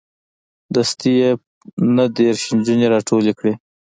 دستې 0.75 1.09
یې 1.19 1.31
نه 1.95 2.05
دېرش 2.17 2.43
نجونې 2.57 2.87
راټولې 2.93 3.33
کړې. 3.39 3.53